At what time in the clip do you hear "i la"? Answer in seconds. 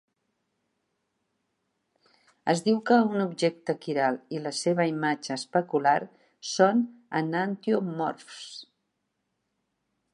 4.37-4.53